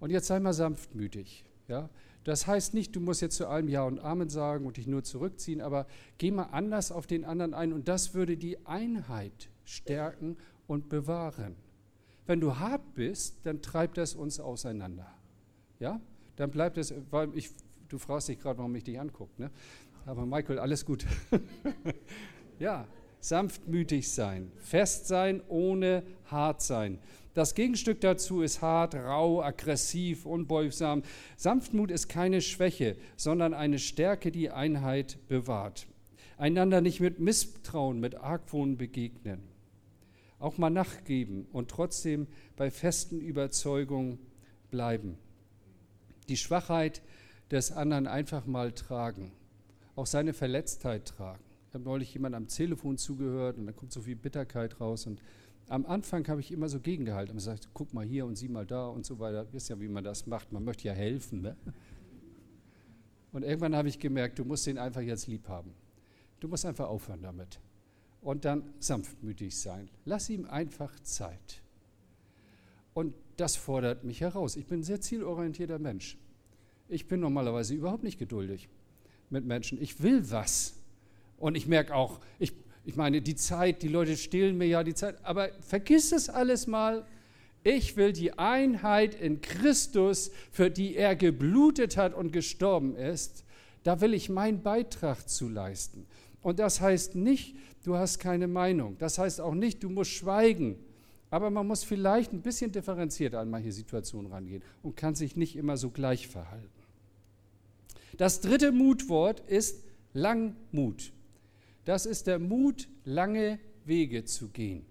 [0.00, 1.44] Und jetzt sei mal sanftmütig.
[1.66, 1.90] Ja?
[2.24, 5.02] Das heißt nicht, du musst jetzt zu allem Ja und Amen sagen und dich nur
[5.02, 5.86] zurückziehen, aber
[6.18, 11.56] geh mal anders auf den anderen ein und das würde die Einheit stärken und bewahren.
[12.26, 15.12] Wenn du hart bist, dann treibt das uns auseinander.
[15.80, 16.00] Ja?
[16.36, 17.50] Dann bleibt es, weil ich,
[17.88, 19.32] du fragst dich gerade, warum ich dich angucke.
[19.40, 19.50] Ne?
[20.06, 21.06] Aber Michael, alles gut.
[22.58, 22.86] ja,
[23.20, 26.98] sanftmütig sein, fest sein, ohne hart sein.
[27.34, 31.02] Das Gegenstück dazu ist hart, rau, aggressiv, unbeugsam.
[31.36, 35.86] Sanftmut ist keine Schwäche, sondern eine Stärke, die Einheit bewahrt.
[36.36, 39.58] Einander nicht mit Misstrauen, mit Argwohn begegnen
[40.38, 42.26] auch mal nachgeben und trotzdem
[42.56, 44.18] bei festen Überzeugungen
[44.70, 45.18] bleiben.
[46.28, 47.02] Die Schwachheit
[47.50, 49.32] des anderen einfach mal tragen,
[49.96, 51.42] auch seine Verletztheit tragen.
[51.68, 55.20] Ich habe neulich jemand am Telefon zugehört und da kommt so viel Bitterkeit raus und
[55.68, 58.64] am Anfang habe ich immer so gegengehalten und gesagt, guck mal hier und sieh mal
[58.64, 59.46] da und so weiter.
[59.52, 60.50] Wisst ja, wie man das macht.
[60.50, 61.42] Man möchte ja helfen.
[61.42, 61.56] Ne?
[63.32, 65.74] Und irgendwann habe ich gemerkt, du musst den einfach jetzt lieb haben.
[66.40, 67.60] Du musst einfach aufhören damit
[68.22, 69.90] und dann sanftmütig sein.
[70.06, 71.62] Lass ihm einfach Zeit.
[72.94, 74.56] Und das fordert mich heraus.
[74.56, 76.16] Ich bin ein sehr zielorientierter Mensch.
[76.88, 78.70] Ich bin normalerweise überhaupt nicht geduldig
[79.28, 79.80] mit Menschen.
[79.82, 80.77] Ich will was.
[81.38, 82.52] Und ich merke auch, ich,
[82.84, 86.66] ich meine, die Zeit, die Leute stehlen mir ja die Zeit, aber vergiss es alles
[86.66, 87.06] mal.
[87.64, 93.44] Ich will die Einheit in Christus, für die er geblutet hat und gestorben ist.
[93.82, 96.06] Da will ich meinen Beitrag zu leisten.
[96.42, 98.96] Und das heißt nicht, du hast keine Meinung.
[98.98, 100.76] Das heißt auch nicht, du musst schweigen.
[101.30, 105.56] Aber man muss vielleicht ein bisschen differenziert an manche Situationen rangehen und kann sich nicht
[105.56, 106.70] immer so gleich verhalten.
[108.16, 111.12] Das dritte Mutwort ist Langmut.
[111.88, 114.84] Das ist der Mut, lange Wege zu gehen.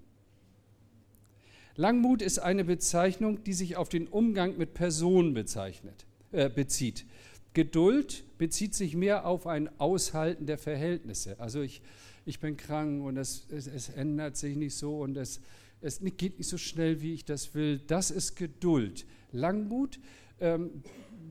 [1.75, 7.05] Langmut ist eine Bezeichnung, die sich auf den Umgang mit Personen bezeichnet, äh, bezieht.
[7.53, 11.39] Geduld bezieht sich mehr auf ein Aushalten der Verhältnisse.
[11.39, 11.83] Also ich,
[12.25, 15.39] ich bin krank und es, es, es ändert sich nicht so und es,
[15.81, 17.79] es geht nicht so schnell, wie ich das will.
[17.85, 19.05] Das ist Geduld.
[19.31, 19.99] Langmut
[20.39, 20.81] ähm,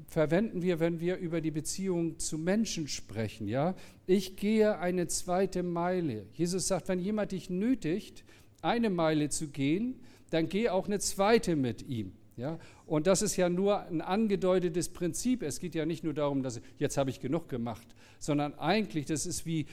[0.07, 3.49] verwenden wir, wenn wir über die Beziehung zu Menschen sprechen.
[3.49, 3.75] Ja?
[4.07, 6.27] Ich gehe eine zweite Meile.
[6.33, 8.25] Jesus sagt, wenn jemand dich nötigt,
[8.63, 12.13] eine Meile zu gehen, dann geh auch eine zweite mit ihm.
[12.37, 12.59] Ja?
[12.85, 15.43] Und das ist ja nur ein angedeutetes Prinzip.
[15.43, 17.87] Es geht ja nicht nur darum, dass jetzt habe ich genug gemacht,
[18.19, 19.67] sondern eigentlich, das ist wie,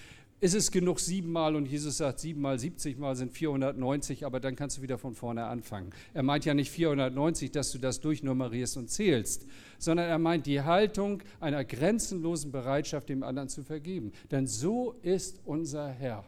[0.43, 4.81] ist es genug siebenmal und Jesus sagt, siebenmal, siebzigmal sind 490, aber dann kannst du
[4.81, 5.91] wieder von vorne anfangen.
[6.13, 9.47] Er meint ja nicht 490, dass du das durchnummerierst und zählst,
[9.79, 14.11] sondern er meint die Haltung einer grenzenlosen Bereitschaft, dem anderen zu vergeben.
[14.31, 16.25] Denn so ist unser Herr.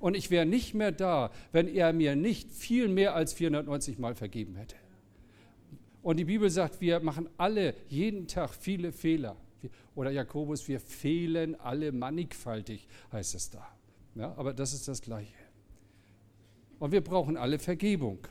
[0.00, 4.14] Und ich wäre nicht mehr da, wenn er mir nicht viel mehr als 490 Mal
[4.14, 4.76] vergeben hätte.
[6.02, 9.36] Und die Bibel sagt, wir machen alle jeden Tag viele Fehler.
[9.94, 13.66] Oder Jakobus, wir fehlen alle mannigfaltig, heißt es da.
[14.14, 15.34] Ja, aber das ist das Gleiche.
[16.78, 18.26] Und wir brauchen alle Vergebung.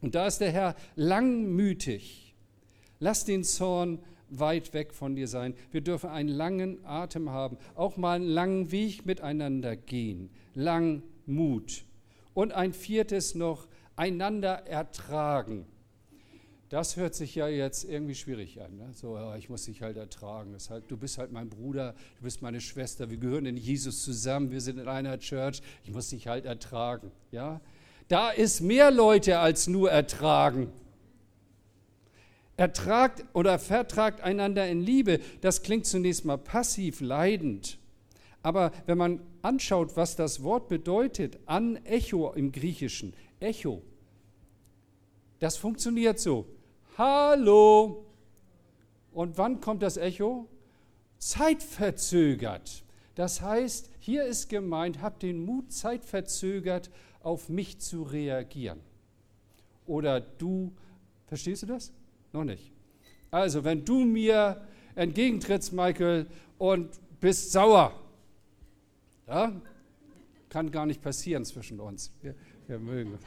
[0.00, 2.34] Und da ist der Herr langmütig.
[2.98, 5.54] Lass den Zorn weit weg von dir sein.
[5.70, 10.30] Wir dürfen einen langen Atem haben, auch mal einen langen Weg miteinander gehen.
[10.54, 11.84] Langmut.
[12.34, 15.66] Und ein viertes noch, einander ertragen.
[16.72, 18.78] Das hört sich ja jetzt irgendwie schwierig an.
[18.78, 18.88] Ne?
[18.94, 20.56] So, ja, ich muss dich halt ertragen.
[20.70, 24.50] Halt, du bist halt mein Bruder, du bist meine Schwester, wir gehören in Jesus zusammen,
[24.50, 27.12] wir sind in einer Church, ich muss dich halt ertragen.
[27.30, 27.60] Ja?
[28.08, 30.72] Da ist mehr Leute als nur ertragen.
[32.56, 37.76] Ertragt oder vertragt einander in Liebe, das klingt zunächst mal passiv, leidend.
[38.42, 43.82] Aber wenn man anschaut, was das Wort bedeutet, an Echo im Griechischen, Echo,
[45.38, 46.46] das funktioniert so.
[46.98, 48.04] Hallo.
[49.12, 50.48] Und wann kommt das Echo?
[51.18, 52.84] Zeitverzögert.
[53.14, 58.80] Das heißt, hier ist gemeint, habt den Mut, zeitverzögert auf mich zu reagieren.
[59.86, 60.72] Oder du,
[61.26, 61.92] verstehst du das?
[62.32, 62.72] Noch nicht.
[63.30, 66.26] Also, wenn du mir entgegentrittst, Michael,
[66.58, 67.92] und bist sauer,
[69.26, 69.52] ja,
[70.48, 72.12] kann gar nicht passieren zwischen uns.
[72.20, 72.34] Wir,
[72.66, 73.18] wir mögen.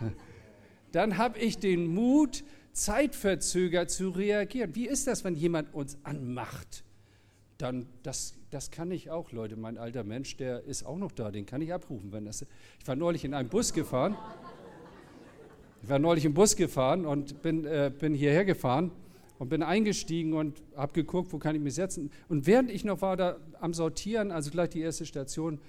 [0.92, 2.44] Dann habe ich den Mut,
[2.76, 4.76] zeitverzögert zu reagieren.
[4.76, 6.84] Wie ist das, wenn jemand uns anmacht?
[7.58, 9.56] Dann, das, das kann ich auch, Leute.
[9.56, 12.12] Mein alter Mensch, der ist auch noch da, den kann ich abrufen.
[12.12, 12.46] Wenn das,
[12.80, 14.18] ich war neulich in einem Bus gefahren.
[15.82, 18.92] Ich war neulich im Bus gefahren und bin, äh, bin hierher gefahren
[19.40, 22.12] und bin eingestiegen und habe geguckt, wo kann ich mich setzen.
[22.28, 25.62] Und während ich noch war da am Sortieren, also gleich die erste Station,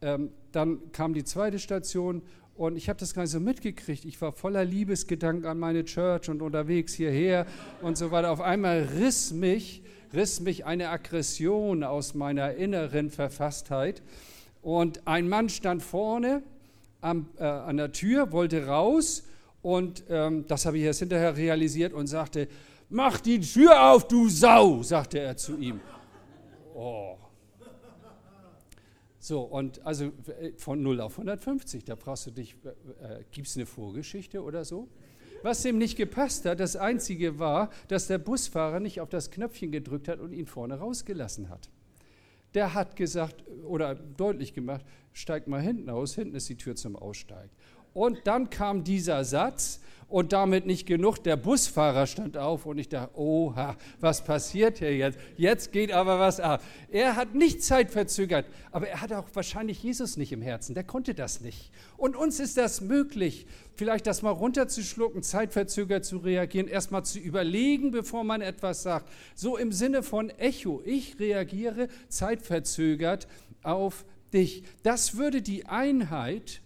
[0.00, 2.22] ähm, dann kam die zweite Station
[2.56, 4.04] und ich habe das gar nicht so mitgekriegt.
[4.04, 7.46] Ich war voller Liebesgedanken an meine Church und unterwegs hierher
[7.82, 8.30] und so weiter.
[8.30, 14.02] Auf einmal riss mich, riss mich eine Aggression aus meiner inneren Verfasstheit.
[14.62, 16.42] Und ein Mann stand vorne
[17.00, 19.24] am, äh, an der Tür, wollte raus
[19.60, 22.48] und ähm, das habe ich erst hinterher realisiert und sagte,
[22.88, 25.80] mach die Tür auf, du Sau, sagte er zu ihm.
[26.74, 27.16] Oh,
[29.24, 33.46] so, und also äh, von 0 auf 150, da brauchst du dich, äh, äh gibt
[33.46, 34.86] es eine Vorgeschichte oder so?
[35.42, 39.72] Was dem nicht gepasst hat, das Einzige war, dass der Busfahrer nicht auf das Knöpfchen
[39.72, 41.70] gedrückt hat und ihn vorne rausgelassen hat.
[42.52, 44.84] Der hat gesagt oder deutlich gemacht,
[45.14, 47.50] steig mal hinten aus, hinten ist die Tür zum Aussteigen.
[47.94, 49.80] Und dann kam dieser Satz,
[50.14, 54.96] und damit nicht genug, der Busfahrer stand auf und ich dachte, oha, was passiert hier
[54.96, 55.18] jetzt?
[55.36, 56.62] Jetzt geht aber was ab.
[56.88, 60.72] Er hat nicht Zeit verzögert, aber er hatte auch wahrscheinlich Jesus nicht im Herzen.
[60.72, 61.72] Der konnte das nicht.
[61.96, 67.90] Und uns ist das möglich, vielleicht das mal runterzuschlucken, zeitverzögert zu reagieren, erstmal zu überlegen,
[67.90, 69.10] bevor man etwas sagt.
[69.34, 70.80] So im Sinne von Echo.
[70.84, 73.26] Ich reagiere zeitverzögert
[73.64, 74.62] auf dich.
[74.84, 76.60] Das würde die Einheit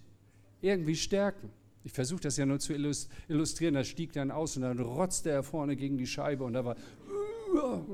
[0.60, 1.50] irgendwie stärken.
[1.84, 3.74] Ich versuche das ja nur zu illustrieren.
[3.74, 6.76] Das stieg dann aus und dann rotzte er vorne gegen die Scheibe und da war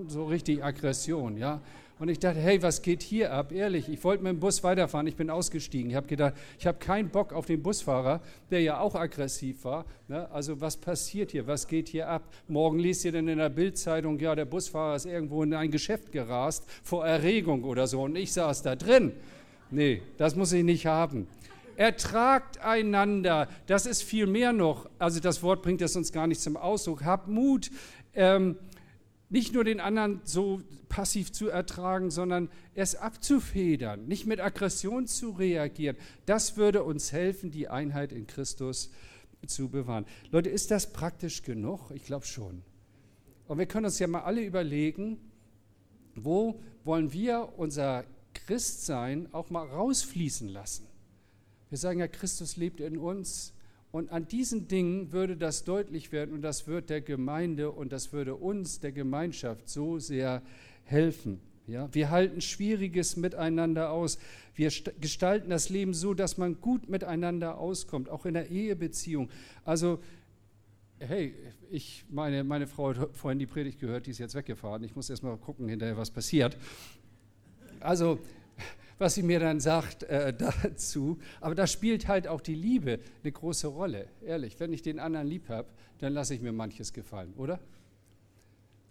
[0.09, 1.61] so richtig Aggression, ja.
[2.01, 3.53] Und ich dachte, hey, was geht hier ab?
[3.53, 5.91] Ehrlich, ich wollte mit dem Bus weiterfahren, ich bin ausgestiegen.
[5.91, 8.21] Ich habe gedacht, ich habe keinen Bock auf den Busfahrer,
[8.51, 9.85] der ja auch aggressiv war.
[10.09, 10.29] Ne?
[10.33, 11.47] Also was passiert hier?
[11.47, 12.29] Was geht hier ab?
[12.49, 16.11] Morgen liest ihr dann in der Bildzeitung, ja, der Busfahrer ist irgendwo in ein Geschäft
[16.11, 19.13] gerast vor Erregung oder so und ich saß da drin.
[19.71, 21.29] Nee, das muss ich nicht haben.
[21.77, 23.49] Ertragt einander.
[23.67, 24.89] Das ist viel mehr noch.
[24.99, 27.05] Also das Wort bringt es uns gar nicht zum Ausdruck.
[27.05, 27.71] Habt Mut,
[28.15, 28.57] ähm,
[29.29, 35.31] nicht nur den anderen so passiv zu ertragen, sondern es abzufedern, nicht mit Aggression zu
[35.31, 35.97] reagieren.
[36.25, 38.91] Das würde uns helfen, die Einheit in Christus
[39.47, 40.07] zu bewahren.
[40.31, 41.91] Leute, ist das praktisch genug?
[41.93, 42.63] Ich glaube schon.
[43.47, 45.19] Und wir können uns ja mal alle überlegen,
[46.15, 50.87] wo wollen wir unser Christsein auch mal rausfließen lassen?
[51.75, 53.53] Wir sagen ja, Christus lebt in uns.
[53.91, 58.13] Und an diesen Dingen würde das deutlich werden und das wird der Gemeinde und das
[58.13, 60.41] würde uns, der Gemeinschaft, so sehr
[60.85, 61.41] helfen.
[61.67, 64.21] Ja, wir halten Schwieriges miteinander aus.
[64.55, 69.29] Wir gestalten das Leben so, dass man gut miteinander auskommt, auch in der Ehebeziehung.
[69.65, 69.99] Also,
[71.01, 71.35] hey,
[71.73, 74.85] ich meine, meine Frau hat vorhin die Predigt gehört, die ist jetzt weggefahren.
[74.85, 76.57] Ich muss erst mal gucken hinterher, was passiert.
[77.81, 78.21] Also,
[78.99, 81.19] was sie mir dann sagt äh, dazu.
[81.41, 84.07] Aber da spielt halt auch die Liebe eine große Rolle.
[84.25, 87.61] Ehrlich, wenn ich den anderen lieb habe, dann lasse ich mir manches gefallen, oder?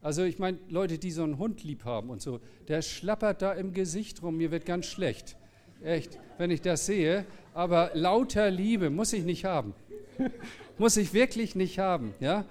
[0.02, 3.54] Also ich meine, Leute, die so einen Hund lieb haben und so, der schlappert da
[3.54, 5.38] im Gesicht rum, mir wird ganz schlecht.
[5.82, 7.26] Echt, wenn ich das sehe.
[7.54, 9.74] Aber lauter Liebe muss ich nicht haben.
[10.78, 12.46] muss ich wirklich nicht haben, ja?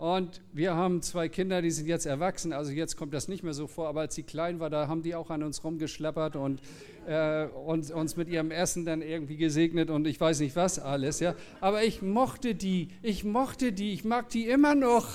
[0.00, 3.52] Und wir haben zwei Kinder, die sind jetzt erwachsen, also jetzt kommt das nicht mehr
[3.52, 6.62] so vor, aber als sie klein war, da haben die auch an uns rumgeschlappert und,
[7.06, 11.20] äh, und uns mit ihrem Essen dann irgendwie gesegnet und ich weiß nicht was alles.
[11.20, 11.34] Ja.
[11.60, 15.06] Aber ich mochte die, ich mochte die, ich mag die immer noch.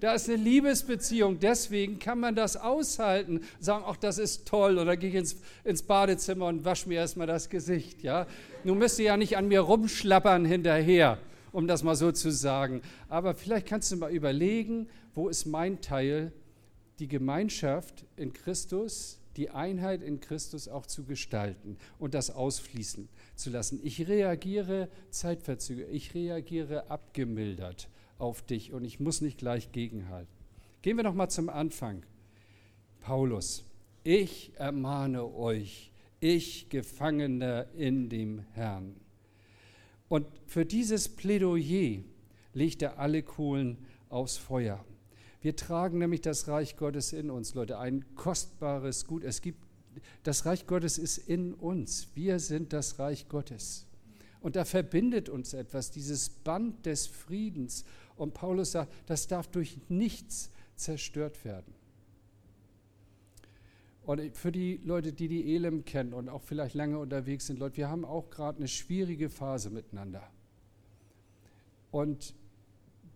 [0.00, 3.42] Da ist eine Liebesbeziehung, deswegen kann man das aushalten.
[3.60, 7.28] Sagen, ach, das ist toll, oder gehe ich ins, ins Badezimmer und wasche mir erstmal
[7.28, 8.02] das Gesicht.
[8.02, 8.26] Ja.
[8.64, 11.18] Nun müsst ihr ja nicht an mir rumschlappern hinterher
[11.56, 12.82] um das mal so zu sagen.
[13.08, 16.30] Aber vielleicht kannst du mal überlegen, wo ist mein Teil,
[16.98, 23.48] die Gemeinschaft in Christus, die Einheit in Christus auch zu gestalten und das ausfließen zu
[23.48, 23.80] lassen.
[23.82, 27.88] Ich reagiere zeitverzögert, ich reagiere abgemildert
[28.18, 30.36] auf dich und ich muss nicht gleich gegenhalten.
[30.82, 32.04] Gehen wir noch mal zum Anfang.
[33.00, 33.64] Paulus,
[34.04, 35.90] ich ermahne euch,
[36.20, 39.05] ich Gefangener in dem Herrn.
[40.08, 42.02] Und für dieses Plädoyer
[42.54, 44.84] legt er alle Kohlen aufs Feuer.
[45.40, 49.22] Wir tragen nämlich das Reich Gottes in uns, Leute, ein kostbares Gut.
[49.22, 49.64] Es gibt,
[50.22, 52.08] das Reich Gottes ist in uns.
[52.14, 53.86] Wir sind das Reich Gottes.
[54.40, 57.84] Und da verbindet uns etwas, dieses Band des Friedens.
[58.16, 61.74] Und Paulus sagt, das darf durch nichts zerstört werden.
[64.06, 67.78] Und für die Leute, die die Elem kennen und auch vielleicht lange unterwegs sind, Leute,
[67.78, 70.22] wir haben auch gerade eine schwierige Phase miteinander.
[71.90, 72.36] Und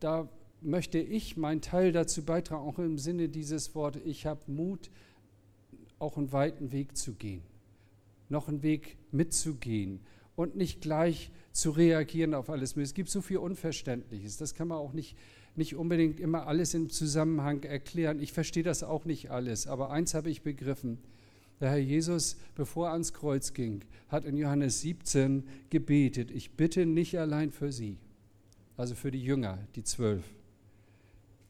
[0.00, 0.28] da
[0.60, 4.90] möchte ich meinen Teil dazu beitragen, auch im Sinne dieses Wortes, ich habe Mut,
[6.00, 7.42] auch einen weiten Weg zu gehen,
[8.28, 10.00] noch einen Weg mitzugehen
[10.34, 12.76] und nicht gleich zu reagieren auf alles.
[12.76, 15.16] Es gibt so viel Unverständliches, das kann man auch nicht,
[15.56, 18.20] nicht unbedingt immer alles im Zusammenhang erklären.
[18.20, 20.98] Ich verstehe das auch nicht alles, aber eins habe ich begriffen.
[21.60, 26.86] Der Herr Jesus, bevor er ans Kreuz ging, hat in Johannes 17 gebetet, ich bitte
[26.86, 27.98] nicht allein für sie,
[28.76, 30.24] also für die Jünger, die zwölf,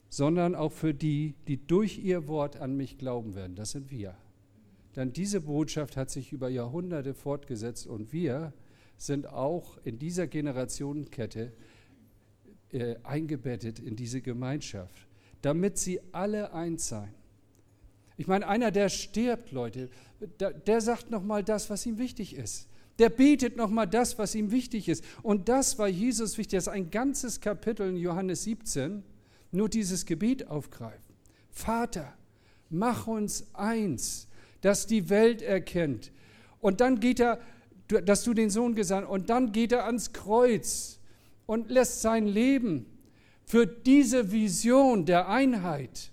[0.08, 3.54] sondern auch für die, die durch ihr Wort an mich glauben werden.
[3.54, 4.16] Das sind wir.
[4.96, 8.52] Denn diese Botschaft hat sich über Jahrhunderte fortgesetzt und wir
[8.96, 11.52] sind auch in dieser Generationenkette
[12.72, 15.06] äh, eingebettet in diese Gemeinschaft,
[15.42, 17.14] damit sie alle eins seien.
[18.16, 19.88] Ich meine, einer, der stirbt, Leute,
[20.38, 22.68] der, der sagt nochmal das, was ihm wichtig ist.
[22.98, 25.02] Der betet nochmal das, was ihm wichtig ist.
[25.22, 26.58] Und das war Jesus wichtig.
[26.58, 29.02] Das ist ein ganzes Kapitel in Johannes 17,
[29.52, 31.14] nur dieses Gebet aufgreifen.
[31.50, 32.12] Vater,
[32.68, 34.28] mach uns eins,
[34.60, 36.12] dass die Welt erkennt.
[36.60, 37.40] Und dann geht er,
[37.88, 40.99] dass du den Sohn gesandt, und dann geht er ans Kreuz
[41.50, 42.86] und lässt sein Leben
[43.44, 46.12] für diese Vision der Einheit.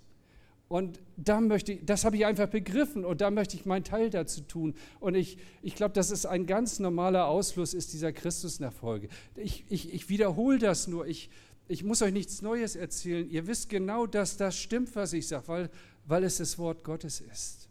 [0.66, 4.10] Und da möchte ich, das habe ich einfach begriffen und da möchte ich meinen Teil
[4.10, 4.74] dazu tun.
[4.98, 9.10] Und ich, ich glaube, dass es ein ganz normaler Ausfluss ist dieser Christusnachfolge.
[9.36, 11.06] Ich, ich, ich wiederhole das nur.
[11.06, 11.30] Ich,
[11.68, 13.30] ich muss euch nichts Neues erzählen.
[13.30, 15.70] Ihr wisst genau, dass das stimmt, was ich sage, weil,
[16.04, 17.68] weil es das Wort Gottes ist.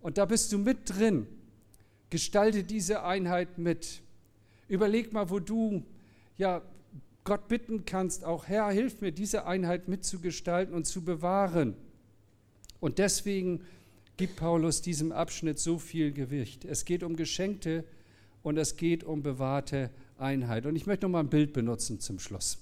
[0.00, 1.26] Und da bist du mit drin.
[2.08, 4.00] Gestalte diese Einheit mit.
[4.66, 5.84] Überleg mal, wo du
[6.36, 6.62] ja,
[7.24, 11.74] Gott bitten kannst, auch Herr, hilf mir, diese Einheit mitzugestalten und zu bewahren.
[12.80, 13.62] Und deswegen
[14.16, 16.64] gibt Paulus diesem Abschnitt so viel Gewicht.
[16.64, 17.84] Es geht um geschenkte
[18.42, 20.66] und es geht um bewahrte Einheit.
[20.66, 22.58] Und ich möchte noch mal ein Bild benutzen zum Schluss.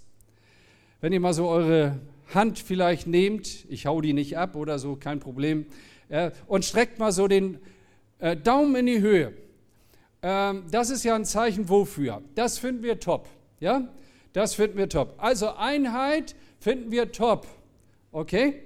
[1.00, 1.98] Wenn ihr mal so eure
[2.32, 5.66] Hand vielleicht nehmt, ich hau die nicht ab oder so, kein Problem,
[6.08, 7.58] äh, und streckt mal so den
[8.20, 9.32] äh, Daumen in die Höhe.
[10.22, 12.22] Ähm, das ist ja ein Zeichen wofür.
[12.36, 13.28] Das finden wir top.
[13.62, 13.86] Ja,
[14.32, 15.14] das finden wir top.
[15.18, 17.46] Also Einheit finden wir top.
[18.10, 18.60] Okay?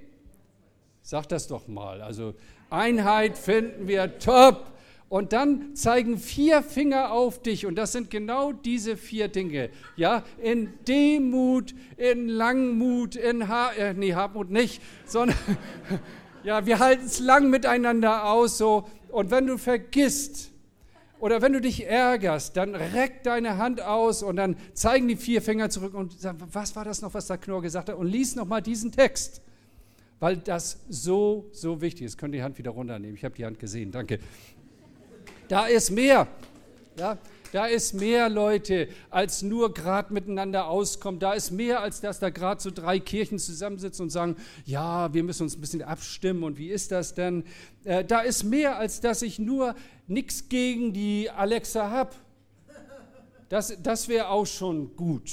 [1.03, 2.01] Sag das doch mal.
[2.01, 2.33] Also
[2.71, 4.65] Einheit finden wir top.
[5.07, 7.67] Und dann zeigen vier Finger auf dich.
[7.67, 9.69] Und das sind genau diese vier Dinge.
[9.97, 15.37] Ja, in Demut, in Langmut, in ha äh, nee, Hartmut nicht, sondern
[16.43, 18.57] ja, wir halten es lang miteinander aus.
[18.57, 18.89] So.
[19.09, 20.51] Und wenn du vergisst,
[21.19, 25.41] oder wenn du dich ärgerst, dann reck deine Hand aus und dann zeigen die vier
[25.41, 27.95] Finger zurück und sagen, was war das noch, was der Knorr gesagt hat?
[27.95, 29.41] Und lies nochmal diesen Text,
[30.19, 32.17] weil das so, so wichtig ist.
[32.17, 33.15] Könnt ihr die Hand wieder runternehmen?
[33.15, 34.19] Ich habe die Hand gesehen, danke.
[35.47, 36.27] Da ist mehr.
[36.97, 37.17] Ja,
[37.51, 41.19] da ist mehr, Leute, als nur gerade miteinander auskommen.
[41.19, 45.23] Da ist mehr, als dass da gerade so drei Kirchen zusammensitzen und sagen, ja, wir
[45.23, 47.43] müssen uns ein bisschen abstimmen und wie ist das denn?
[47.83, 49.75] Äh, da ist mehr, als dass ich nur
[50.07, 52.11] nichts gegen die Alexa habe.
[53.49, 55.31] Das, das wäre auch schon gut.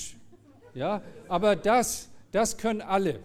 [0.74, 3.20] Ja, aber das, das können alle.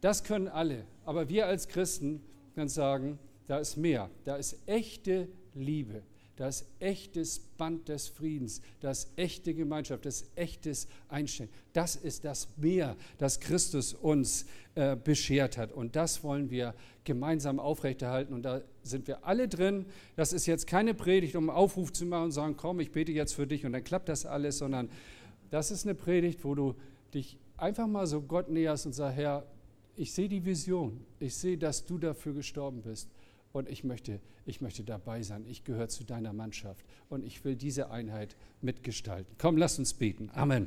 [0.00, 0.84] Das können alle.
[1.04, 2.22] Aber wir als Christen
[2.54, 4.10] können sagen, da ist mehr.
[4.24, 6.02] Da ist echte Liebe,
[6.36, 11.50] das echtes Band des Friedens, das echte Gemeinschaft, das echtes Einstellen.
[11.72, 15.72] Das ist das Meer, das Christus uns äh, beschert hat.
[15.72, 18.34] Und das wollen wir gemeinsam aufrechterhalten.
[18.34, 19.86] Und da sind wir alle drin.
[20.16, 23.12] Das ist jetzt keine Predigt, um einen Aufruf zu machen und sagen, komm, ich bete
[23.12, 24.88] jetzt für dich und dann klappt das alles, sondern
[25.50, 26.74] das ist eine Predigt, wo du
[27.12, 29.46] dich einfach mal so Gott näherst und sagst, Herr,
[29.96, 31.00] ich sehe die Vision.
[31.20, 33.08] Ich sehe, dass du dafür gestorben bist
[33.54, 35.46] und ich möchte, ich möchte dabei sein.
[35.46, 39.32] Ich gehöre zu deiner Mannschaft und ich will diese Einheit mitgestalten.
[39.38, 40.28] Komm, lass uns beten.
[40.34, 40.66] Amen.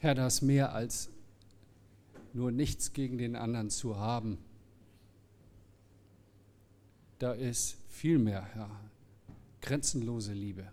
[0.00, 1.08] Herr, das mehr als
[2.32, 4.38] nur nichts gegen den anderen zu haben.
[7.20, 8.68] Da ist viel mehr, Herr
[9.64, 10.70] grenzenlose Liebe.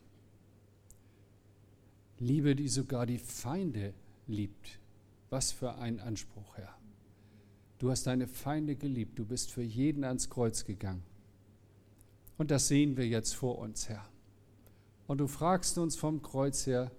[2.19, 3.93] Liebe, die sogar die Feinde
[4.27, 4.79] liebt.
[5.29, 6.75] Was für ein Anspruch, Herr.
[7.79, 11.03] Du hast deine Feinde geliebt, du bist für jeden ans Kreuz gegangen.
[12.37, 14.05] Und das sehen wir jetzt vor uns, Herr.
[15.07, 16.91] Und du fragst uns vom Kreuz her,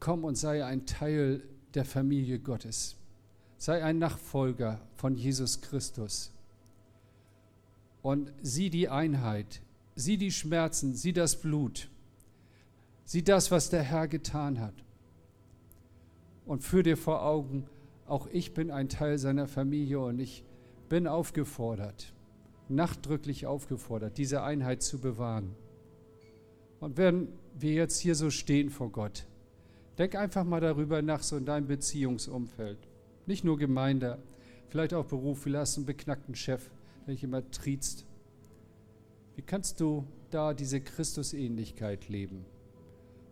[0.00, 2.96] komm und sei ein Teil der Familie Gottes.
[3.58, 6.32] Sei ein Nachfolger von Jesus Christus.
[8.00, 9.60] Und sieh die Einheit,
[9.94, 11.88] sieh die Schmerzen, sieh das Blut,
[13.04, 14.74] sieh das, was der Herr getan hat.
[16.46, 17.66] Und führ dir vor Augen,
[18.06, 20.44] auch ich bin ein Teil seiner Familie und ich
[20.88, 22.12] bin aufgefordert,
[22.68, 25.54] nachdrücklich aufgefordert, diese Einheit zu bewahren.
[26.80, 27.28] Und wenn
[27.58, 29.26] wir jetzt hier so stehen vor Gott,
[29.96, 32.78] denk einfach mal darüber nach, so in deinem Beziehungsumfeld.
[33.26, 34.18] Nicht nur Gemeinde,
[34.68, 36.68] vielleicht auch Beruf, vielleicht hast du einen beknackten Chef,
[37.06, 38.04] der dich immer triezt.
[39.36, 42.44] Wie kannst du da diese Christusähnlichkeit leben?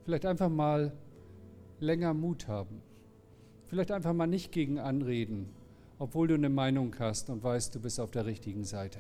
[0.04, 0.92] Vielleicht einfach mal
[1.78, 2.82] länger Mut haben.
[3.68, 5.48] Vielleicht einfach mal nicht gegen anreden,
[5.98, 8.98] obwohl du eine Meinung hast und weißt, du bist auf der richtigen Seite,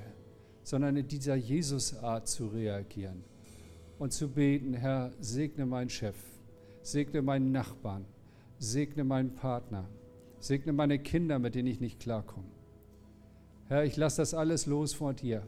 [0.62, 3.24] sondern in dieser Jesus-Art zu reagieren
[3.98, 6.16] und zu beten, Herr, segne meinen Chef,
[6.82, 8.04] segne meinen Nachbarn,
[8.58, 9.88] segne meinen Partner,
[10.38, 12.46] segne meine Kinder, mit denen ich nicht klarkomme.
[13.66, 15.42] Herr, ich lasse das alles los vor dir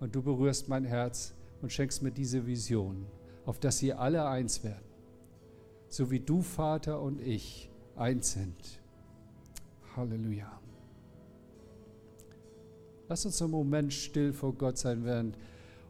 [0.00, 3.06] und du berührst mein Herz und schenkst mir diese Vision,
[3.44, 4.84] auf dass sie alle eins werden,
[5.88, 8.80] so wie du, Vater, und ich eins sind.
[9.96, 10.60] Halleluja.
[13.08, 15.36] Lass uns einen Moment still vor Gott sein, während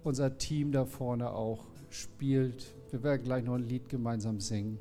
[0.04, 2.74] unser Team da vorne auch spielt.
[2.90, 4.78] Wir werden gleich noch ein Lied gemeinsam singen.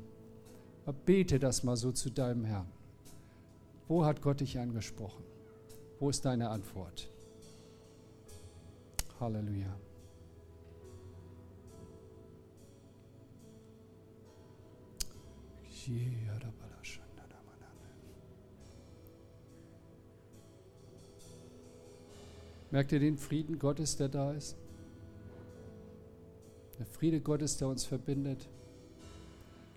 [0.86, 2.70] Aber bete das mal so zu deinem Herrn.
[3.88, 5.24] Wo hat Gott dich angesprochen?
[5.98, 7.10] Wo ist deine Antwort?
[9.20, 9.74] Halleluja.
[22.70, 24.56] Merkt ihr den Frieden Gottes, der da ist?
[26.78, 28.48] Der Friede Gottes, der uns verbindet.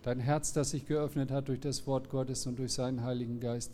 [0.04, 3.72] Dein Herz, das sich geöffnet hat durch das Wort Gottes und durch seinen Heiligen Geist.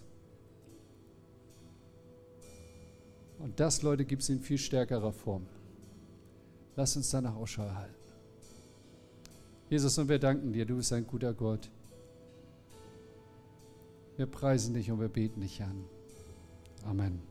[3.40, 5.46] Und das, Leute, gibt es in viel stärkerer Form.
[6.78, 7.96] Lass uns danach Ausschau halten.
[9.70, 11.70] Jesus, und wir danken dir, du bist ein guter Gott.
[14.16, 15.84] Wir preisen dich und wir beten dich an.
[16.86, 17.27] Amen.